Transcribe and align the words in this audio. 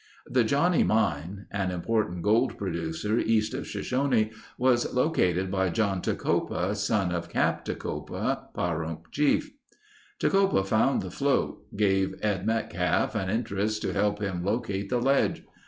The 0.25 0.43
Johnnie 0.43 0.83
Mine, 0.83 1.45
an 1.51 1.69
important 1.69 2.23
gold 2.23 2.57
producer, 2.57 3.19
east 3.19 3.53
of 3.53 3.67
Shoshone, 3.67 4.31
was 4.57 4.91
located 4.95 5.51
by 5.51 5.69
John 5.69 6.01
Tecopa, 6.01 6.73
son 6.73 7.11
of 7.11 7.29
Cap 7.29 7.63
Tecopa, 7.63 8.47
Pahrump 8.55 9.11
Chief. 9.11 9.51
Tecopa 10.17 10.63
found 10.63 11.03
the 11.03 11.11
float; 11.11 11.63
gave 11.77 12.15
Ed 12.23 12.47
Metcalf 12.47 13.13
an 13.13 13.29
interest 13.29 13.83
to 13.83 13.93
help 13.93 14.19
him 14.19 14.43
locate 14.43 14.89
the 14.89 14.97
ledge. 14.99 15.43